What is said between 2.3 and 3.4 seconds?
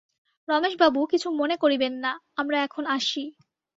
আমরা এখন আসি।